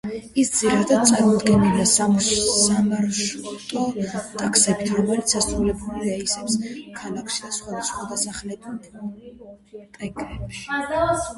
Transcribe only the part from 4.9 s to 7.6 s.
რომლებიც ასრულებენ რეისებს ქალაქში და